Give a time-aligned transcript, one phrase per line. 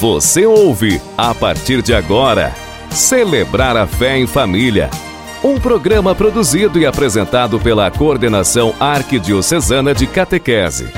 [0.00, 2.52] Você ouve, a partir de agora,
[2.90, 4.90] Celebrar a Fé em Família.
[5.42, 10.92] Um programa produzido e apresentado pela Coordenação Arquidiocesana de Catequese.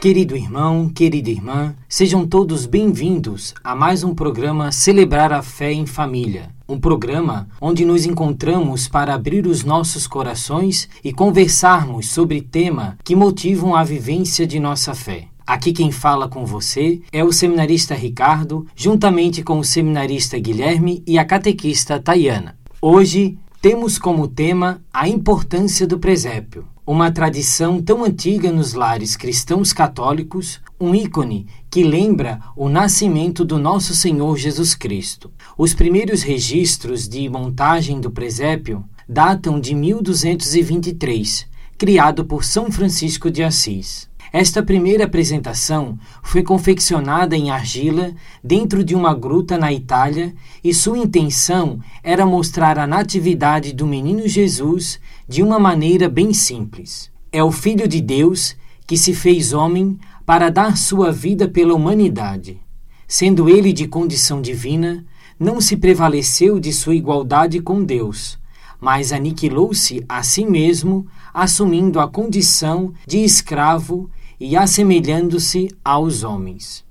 [0.00, 5.86] Querido irmão, querida irmã, sejam todos bem-vindos a mais um programa Celebrar a Fé em
[5.86, 6.50] Família.
[6.68, 13.16] Um programa onde nos encontramos para abrir os nossos corações e conversarmos sobre tema que
[13.16, 15.24] motivam a vivência de nossa fé.
[15.44, 21.18] Aqui quem fala com você é o seminarista Ricardo, juntamente com o seminarista Guilherme e
[21.18, 22.56] a catequista Tayana.
[22.80, 29.74] Hoje temos como tema a importância do presépio uma tradição tão antiga nos lares cristãos
[29.74, 35.30] católicos, um ícone que lembra o nascimento do nosso Senhor Jesus Cristo.
[35.58, 43.42] Os primeiros registros de montagem do presépio datam de 1223, criado por São Francisco de
[43.42, 44.07] Assis.
[44.32, 48.12] Esta primeira apresentação foi confeccionada em argila
[48.44, 54.28] dentro de uma gruta na Itália e sua intenção era mostrar a natividade do menino
[54.28, 57.10] Jesus de uma maneira bem simples.
[57.32, 58.54] É o Filho de Deus
[58.86, 62.60] que se fez homem para dar sua vida pela humanidade.
[63.06, 65.04] Sendo ele de condição divina,
[65.38, 68.38] não se prevaleceu de sua igualdade com Deus,
[68.80, 74.10] mas aniquilou-se a si mesmo, assumindo a condição de escravo
[74.40, 76.84] e assemelhando-se aos homens.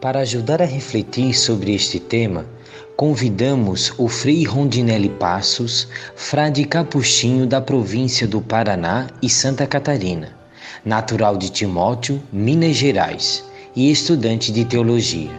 [0.00, 2.46] Para ajudar a refletir sobre este tema,
[2.96, 10.36] convidamos o Frei Rondinelli Passos, frade capuchinho da província do Paraná e Santa Catarina,
[10.84, 15.32] natural de Timóteo, Minas Gerais e estudante de teologia.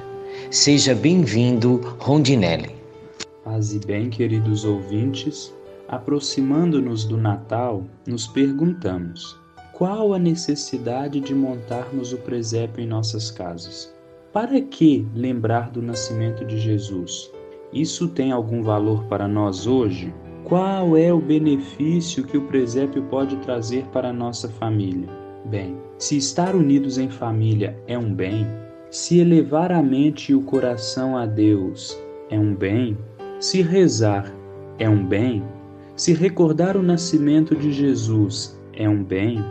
[0.51, 2.75] Seja bem-vindo, Rondinelli.
[3.45, 5.53] Paz e bem, queridos ouvintes,
[5.87, 9.39] aproximando-nos do Natal, nos perguntamos:
[9.79, 13.89] qual a necessidade de montarmos o presépio em nossas casas?
[14.33, 17.31] Para que lembrar do nascimento de Jesus?
[17.71, 20.13] Isso tem algum valor para nós hoje?
[20.43, 25.07] Qual é o benefício que o presépio pode trazer para a nossa família?
[25.45, 28.45] Bem, se estar unidos em família é um bem,
[28.91, 31.97] se elevar a mente e o coração a Deus
[32.29, 32.97] é um bem,
[33.39, 34.29] se rezar
[34.77, 35.41] é um bem,
[35.95, 39.41] se recordar o nascimento de Jesus é um bem,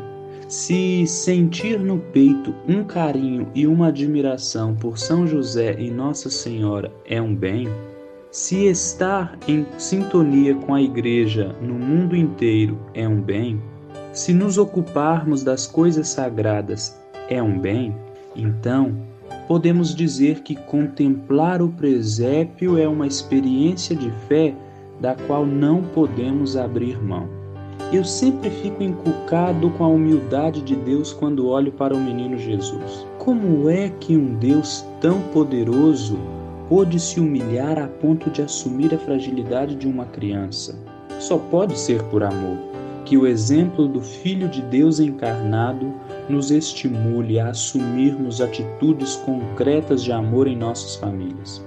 [0.48, 6.90] se sentir no peito um carinho e uma admiração por São José e Nossa Senhora
[7.04, 7.68] é um bem,
[8.30, 13.60] se estar em sintonia com a Igreja no mundo inteiro é um bem,
[14.14, 16.98] se nos ocuparmos das coisas sagradas
[17.28, 17.94] é um bem,
[18.34, 18.96] então
[19.46, 24.54] podemos dizer que contemplar o presépio é uma experiência de fé
[24.98, 27.37] da qual não podemos abrir mão.
[27.90, 33.06] Eu sempre fico encucado com a humildade de Deus quando olho para o menino Jesus.
[33.18, 36.18] Como é que um Deus tão poderoso
[36.68, 40.78] pôde se humilhar a ponto de assumir a fragilidade de uma criança?
[41.18, 42.58] Só pode ser por amor.
[43.06, 45.90] Que o exemplo do Filho de Deus encarnado
[46.28, 51.64] nos estimule a assumirmos atitudes concretas de amor em nossas famílias.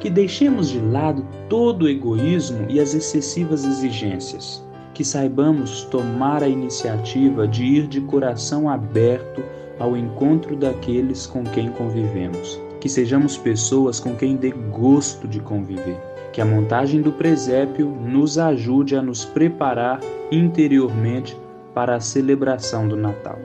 [0.00, 4.68] Que deixemos de lado todo o egoísmo e as excessivas exigências
[5.00, 9.42] que saibamos tomar a iniciativa de ir de coração aberto
[9.78, 12.60] ao encontro daqueles com quem convivemos.
[12.78, 15.98] Que sejamos pessoas com quem dê gosto de conviver.
[16.34, 20.00] Que a montagem do presépio nos ajude a nos preparar
[20.30, 21.34] interiormente
[21.72, 23.38] para a celebração do Natal.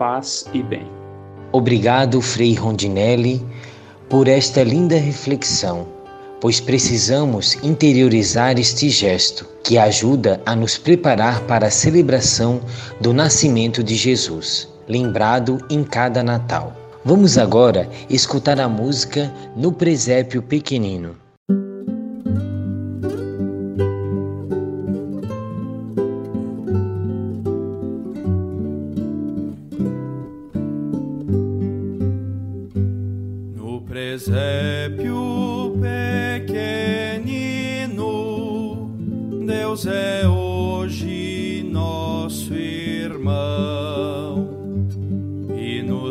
[0.00, 0.88] Paz e bem.
[1.52, 3.40] Obrigado, Frei Rondinelli,
[4.08, 5.97] por esta linda reflexão
[6.40, 12.60] pois precisamos interiorizar este gesto que ajuda a nos preparar para a celebração
[13.00, 16.74] do nascimento de Jesus, lembrado em cada Natal.
[17.04, 21.27] Vamos agora escutar a música No Presépio Pequenino.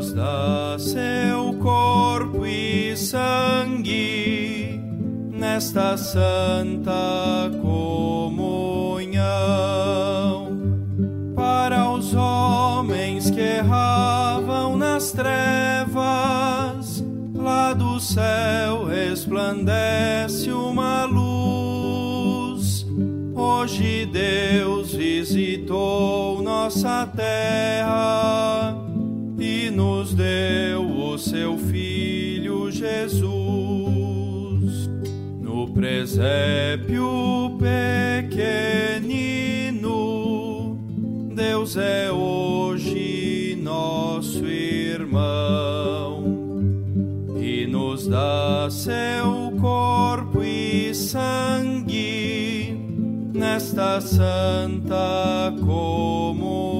[0.07, 4.79] Nos dá seu corpo e sangue
[5.31, 9.17] nesta santa comunhão
[11.35, 17.03] para os homens que erravam nas trevas
[17.35, 22.85] lá do céu resplandece uma luz.
[23.35, 28.46] Hoje Deus visitou nossa terra
[31.17, 33.27] seu Filho Jesus.
[35.41, 37.57] No presépio
[38.29, 39.17] pequenino,
[41.33, 46.23] Deus é hoje nosso irmão
[47.39, 52.77] e nos dá seu corpo e sangue
[53.33, 56.77] nesta santa comunhão.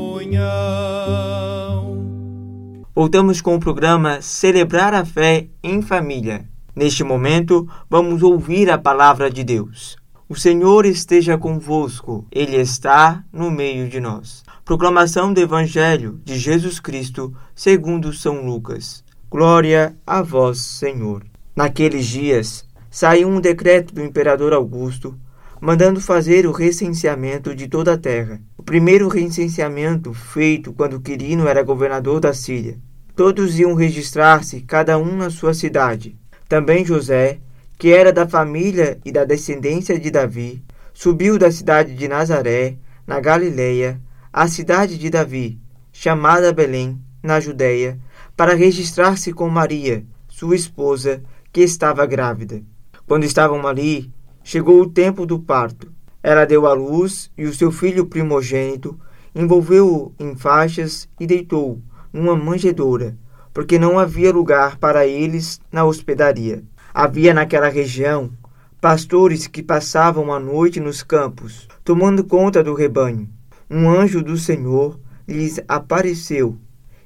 [3.00, 6.50] Voltamos com o programa Celebrar a Fé em Família.
[6.76, 9.96] Neste momento, vamos ouvir a palavra de Deus.
[10.28, 14.44] O Senhor esteja convosco, Ele está no meio de nós.
[14.66, 19.04] Proclamação do Evangelho de Jesus Cristo, segundo São Lucas.
[19.30, 21.24] Glória a vós, Senhor.
[21.56, 25.16] Naqueles dias, saiu um decreto do imperador Augusto
[25.60, 28.40] mandando fazer o recenseamento de toda a terra.
[28.58, 32.78] O primeiro recenseamento feito quando Quirino era governador da Síria.
[33.18, 36.16] Todos iam registrar-se, cada um na sua cidade.
[36.48, 37.40] Também José,
[37.76, 40.62] que era da família e da descendência de Davi,
[40.94, 42.76] subiu da cidade de Nazaré,
[43.08, 44.00] na Galileia,
[44.32, 45.60] à cidade de Davi,
[45.92, 47.98] chamada Belém, na Judéia,
[48.36, 52.62] para registrar-se com Maria, sua esposa, que estava grávida.
[53.08, 54.12] Quando estavam ali,
[54.44, 55.92] chegou o tempo do parto.
[56.22, 58.96] Ela deu à luz e o seu filho primogênito
[59.34, 61.82] envolveu-o em faixas e deitou-o
[62.12, 63.18] numa manjedoura,
[63.54, 66.64] porque não havia lugar para eles na hospedaria.
[66.94, 68.32] Havia naquela região
[68.80, 73.28] pastores que passavam a noite nos campos, tomando conta do rebanho.
[73.70, 76.58] Um anjo do Senhor lhes apareceu,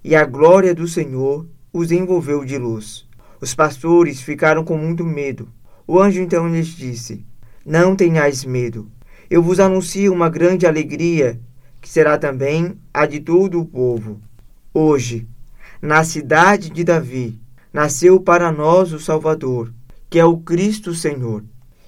[0.04, 3.08] e a glória do Senhor os envolveu de luz.
[3.40, 5.48] Os pastores ficaram com muito medo.
[5.88, 7.26] O anjo então lhes disse:
[7.66, 8.92] Não tenhais medo.
[9.30, 11.40] Eu vos anuncio uma grande alegria,
[11.80, 14.20] que será também a de todo o povo.
[14.74, 15.28] Hoje,
[15.82, 17.38] na cidade de Davi,
[17.74, 19.70] nasceu para nós o Salvador,
[20.10, 21.44] que é o Cristo Senhor.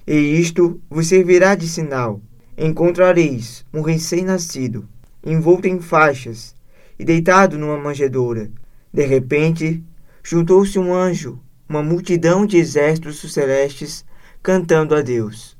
[0.06, 2.20] E isto vos servirá de sinal:
[2.58, 4.86] encontrareis um recém-nascido,
[5.24, 6.54] envolto em faixas
[6.98, 8.50] e deitado numa manjedoura.
[8.92, 9.82] De repente,
[10.22, 14.04] juntou-se um anjo, uma multidão de exércitos celestes
[14.42, 15.56] cantando a Deus.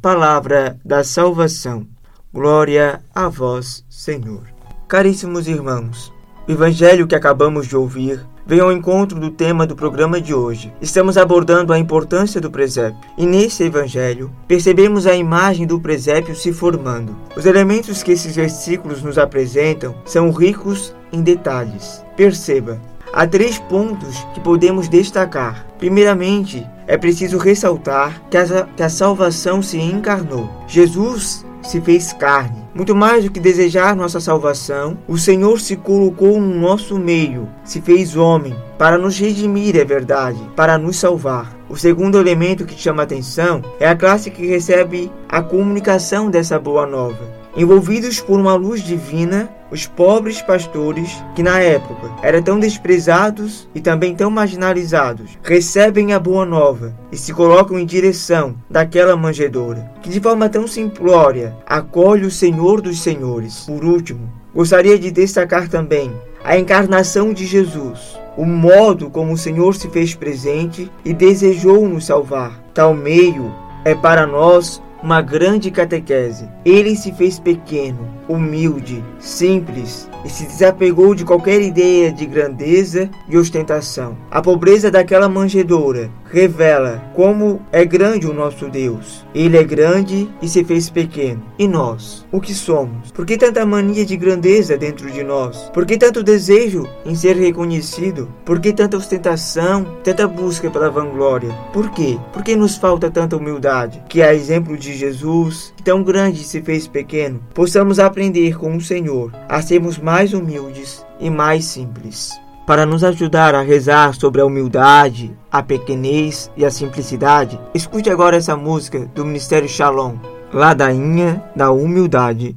[0.00, 1.88] Palavra da salvação.
[2.32, 4.44] Glória a vós, Senhor.
[4.86, 6.12] Caríssimos irmãos,
[6.48, 10.72] o evangelho que acabamos de ouvir vem ao encontro do tema do programa de hoje.
[10.80, 16.50] Estamos abordando a importância do presépio, e nesse evangelho percebemos a imagem do presépio se
[16.50, 17.14] formando.
[17.36, 22.02] Os elementos que esses versículos nos apresentam são ricos em detalhes.
[22.16, 22.80] Perceba,
[23.12, 25.66] há três pontos que podemos destacar.
[25.78, 30.48] Primeiramente, é preciso ressaltar que a, que a salvação se encarnou.
[30.66, 32.64] Jesus se fez carne.
[32.74, 37.80] Muito mais do que desejar nossa salvação, o Senhor se colocou no nosso meio, se
[37.82, 41.54] fez homem, para nos redimir, é verdade, para nos salvar.
[41.68, 46.86] O segundo elemento que chama atenção é a classe que recebe a comunicação dessa boa
[46.86, 47.38] nova.
[47.58, 53.80] Envolvidos por uma luz divina, os pobres pastores, que na época eram tão desprezados e
[53.80, 60.08] também tão marginalizados, recebem a boa nova e se colocam em direção daquela manjedoura, que
[60.08, 63.64] de forma tão simplória acolhe o Senhor dos Senhores.
[63.66, 66.12] Por último, gostaria de destacar também
[66.44, 72.06] a encarnação de Jesus, o modo como o Senhor se fez presente e desejou nos
[72.06, 72.62] salvar.
[72.72, 73.52] Tal meio
[73.84, 76.48] é para nós uma grande catequese.
[76.64, 83.36] Ele se fez pequeno, humilde, simples e se desapegou de qualquer ideia de grandeza e
[83.36, 84.16] ostentação.
[84.30, 89.24] A pobreza daquela manjedoura revela como é grande o nosso Deus.
[89.34, 91.42] Ele é grande e se fez pequeno.
[91.58, 93.10] E nós, o que somos?
[93.12, 95.70] Por que tanta mania de grandeza dentro de nós?
[95.72, 98.28] Por que tanto desejo em ser reconhecido?
[98.44, 101.50] Por que tanta ostentação, tanta busca pela vanglória?
[101.72, 102.18] Por quê?
[102.32, 104.02] Por que nos falta tanta humildade?
[104.08, 108.17] Que a exemplo de Jesus, que tão grande se fez pequeno, possamos aprender
[108.58, 112.32] com o Senhor a sermos mais humildes e mais simples.
[112.66, 118.36] Para nos ajudar a rezar sobre a humildade, a pequenez e a simplicidade, escute agora
[118.36, 120.16] essa música do Ministério Shalom,
[120.52, 122.56] Ladainha da Humildade.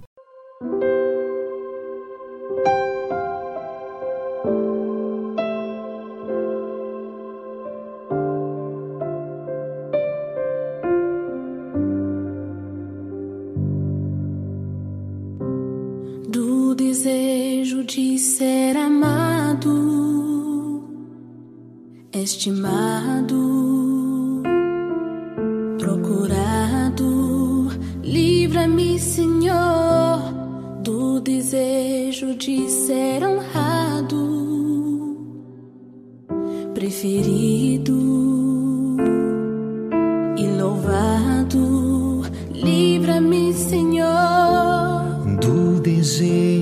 [18.22, 19.74] Ser amado,
[22.12, 23.34] estimado,
[25.80, 27.70] procurado,
[28.04, 30.20] livra-me, Senhor,
[30.84, 34.22] do desejo de ser honrado,
[36.76, 38.31] preferido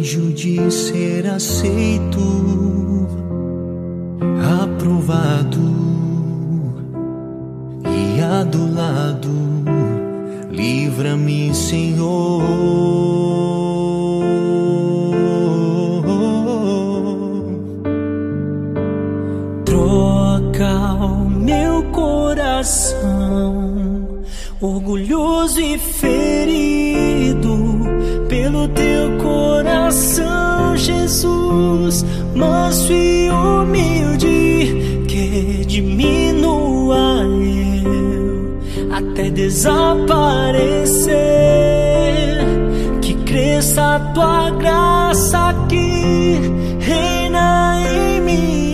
[0.09, 2.19] desejo de ser aceito,
[4.63, 5.59] aprovado
[7.85, 9.29] e adulado.
[10.51, 12.88] Livra-me, Senhor.
[43.59, 46.39] Que cresça a tua graça aqui,
[46.79, 48.69] reina em mim.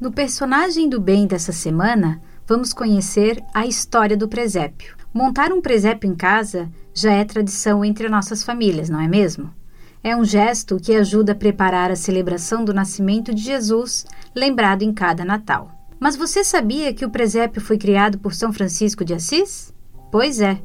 [0.00, 4.96] No personagem do bem dessa semana, vamos conhecer a história do presépio.
[5.14, 9.54] Montar um presépio em casa já é tradição entre nossas famílias, não é mesmo?
[10.02, 14.92] É um gesto que ajuda a preparar a celebração do nascimento de Jesus, lembrado em
[14.92, 15.81] cada Natal.
[16.02, 19.72] Mas você sabia que o presépio foi criado por São Francisco de Assis?
[20.10, 20.60] Pois é.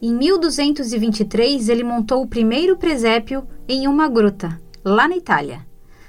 [0.00, 5.66] Em 1223, ele montou o primeiro presépio em uma gruta, lá na Itália.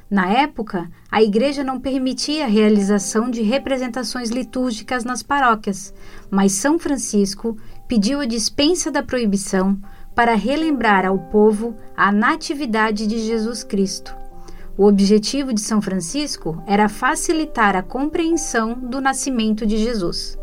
[0.08, 5.92] Na época, a igreja não permitia a realização de representações litúrgicas nas paróquias,
[6.30, 7.58] mas São Francisco
[7.88, 9.82] pediu a dispensa da proibição
[10.14, 14.16] para relembrar ao povo a natividade de Jesus Cristo.
[14.79, 20.39] O objetivo de São Francisco era facilitar a compreensão do nascimento de Jesus.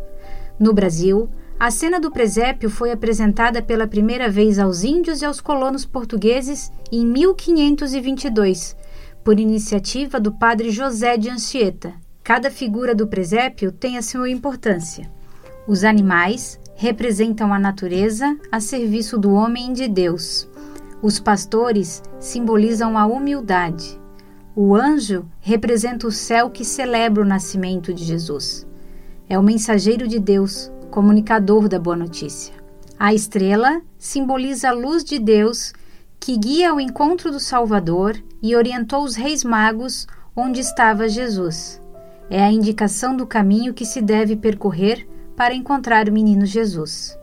[0.59, 1.27] No Brasil,
[1.59, 6.71] a cena do presépio foi apresentada pela primeira vez aos índios e aos colonos portugueses
[6.91, 8.77] em 1522
[9.23, 11.95] por iniciativa do padre José de Anchieta.
[12.23, 15.09] Cada figura do presépio tem a sua importância.
[15.67, 20.47] Os animais representam a natureza a serviço do homem de Deus.
[21.01, 23.99] Os pastores simbolizam a humildade.
[24.59, 28.65] O anjo representa o céu que celebra o nascimento de Jesus.
[29.29, 32.55] É o mensageiro de Deus, comunicador da boa notícia.
[32.97, 35.73] A estrela simboliza a luz de Deus
[36.19, 41.79] que guia ao encontro do Salvador e orientou os reis magos onde estava Jesus.
[42.27, 47.15] É a indicação do caminho que se deve percorrer para encontrar o menino Jesus.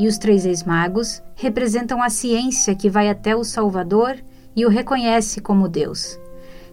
[0.00, 4.16] E os três reis magos representam a ciência que vai até o Salvador
[4.56, 6.18] e o reconhece como Deus.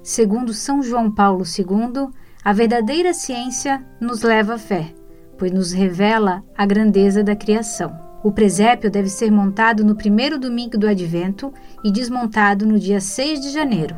[0.01, 2.10] Segundo São João Paulo II,
[2.44, 4.94] a verdadeira ciência nos leva à fé,
[5.38, 7.98] pois nos revela a grandeza da criação.
[8.24, 11.53] O presépio deve ser montado no primeiro domingo do advento
[11.84, 13.96] e desmontado no dia 6 de janeiro,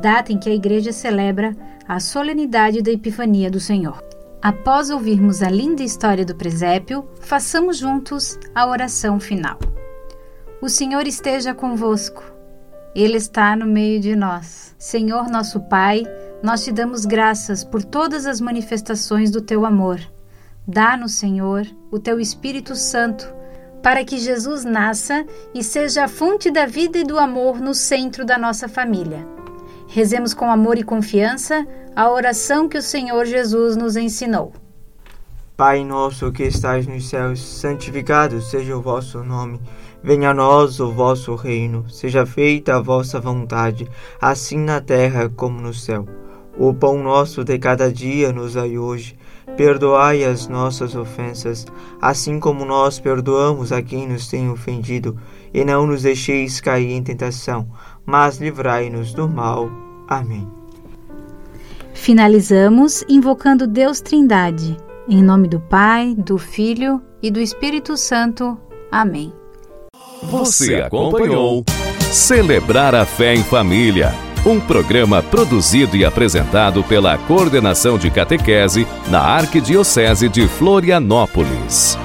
[0.00, 4.02] data em que a igreja celebra a solenidade da Epifania do Senhor.
[4.42, 9.58] Após ouvirmos a linda história do presépio, façamos juntos a oração final.
[10.62, 12.22] O Senhor esteja convosco.
[12.94, 14.69] Ele está no meio de nós.
[14.80, 16.04] Senhor nosso Pai,
[16.42, 20.00] nós te damos graças por todas as manifestações do teu amor.
[20.66, 23.30] Dá-nos, Senhor, o teu Espírito Santo
[23.82, 28.24] para que Jesus nasça e seja a fonte da vida e do amor no centro
[28.24, 29.28] da nossa família.
[29.86, 34.50] Rezemos com amor e confiança a oração que o Senhor Jesus nos ensinou.
[35.58, 39.60] Pai nosso que estais nos céus, santificado seja o vosso nome.
[40.02, 43.88] Venha a nós o vosso reino, seja feita a vossa vontade,
[44.20, 46.06] assim na terra como no céu.
[46.58, 49.16] O pão nosso de cada dia nos dai hoje
[49.56, 51.66] Perdoai as nossas ofensas,
[52.00, 55.16] assim como nós perdoamos a quem nos tem ofendido,
[55.52, 57.68] e não nos deixeis cair em tentação,
[58.06, 59.70] mas livrai-nos do mal.
[60.08, 60.48] Amém.
[61.92, 64.76] Finalizamos invocando Deus Trindade,
[65.08, 68.56] em nome do Pai, do Filho e do Espírito Santo.
[68.90, 69.39] Amém.
[70.22, 71.64] Você acompanhou
[72.12, 74.12] Celebrar a Fé em Família
[74.44, 81.98] um programa produzido e apresentado pela Coordenação de Catequese na Arquidiocese de Florianópolis.